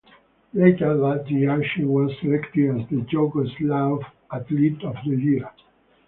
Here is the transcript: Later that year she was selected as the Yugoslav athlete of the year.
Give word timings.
Later 0.55 0.97
that 0.97 1.29
year 1.29 1.63
she 1.63 1.83
was 1.83 2.11
selected 2.21 2.71
as 2.75 2.89
the 2.89 3.05
Yugoslav 3.13 4.03
athlete 4.31 4.81
of 4.83 4.95
the 5.05 5.15
year. 5.15 5.47